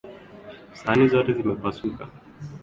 Sahani 0.77 1.05
zote 1.11 1.33
zimepasuka 1.37 2.03